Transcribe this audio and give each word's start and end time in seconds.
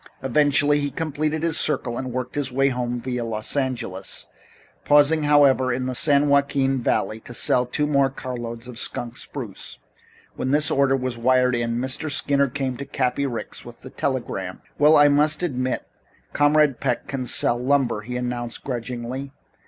Eventually 0.23 0.79
he 0.79 0.89
completed 0.89 1.43
his 1.43 1.59
circle 1.59 1.95
and 1.95 2.11
worked 2.11 2.33
his 2.33 2.51
way 2.51 2.69
home, 2.69 2.99
via 2.99 3.23
Los 3.23 3.55
Angeles, 3.55 4.25
pausing 4.83 5.21
however, 5.21 5.71
in 5.71 5.85
the 5.85 5.93
San 5.93 6.27
Joaquin 6.27 6.81
Valley 6.81 7.19
to 7.19 7.35
sell 7.35 7.67
two 7.67 7.85
more 7.85 8.09
carloads 8.09 8.67
of 8.67 8.79
skunk 8.79 9.15
spruce. 9.15 9.77
When 10.35 10.49
this 10.49 10.71
order 10.71 10.95
was 10.97 11.19
wired 11.19 11.55
in, 11.55 11.77
Mr. 11.77 12.09
Skinner 12.09 12.47
came 12.49 12.77
to 12.77 12.85
Cappy 12.85 13.27
Ricks 13.27 13.63
with 13.63 13.81
the 13.81 13.91
telegram. 13.91 14.63
"Well, 14.79 14.97
I 14.97 15.07
must 15.07 15.43
admit 15.43 15.85
Comrade 16.33 16.79
Peck 16.79 17.05
can 17.05 17.27
sell 17.27 17.59
lumber," 17.63 18.01
he 18.01 18.17
announced 18.17 18.63
grudgingly. 18.63 19.33